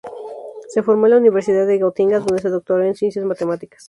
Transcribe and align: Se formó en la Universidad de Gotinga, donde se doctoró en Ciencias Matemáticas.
Se 0.69 0.81
formó 0.81 1.05
en 1.05 1.11
la 1.11 1.17
Universidad 1.19 1.67
de 1.67 1.77
Gotinga, 1.77 2.17
donde 2.17 2.41
se 2.41 2.49
doctoró 2.49 2.83
en 2.83 2.95
Ciencias 2.95 3.23
Matemáticas. 3.23 3.79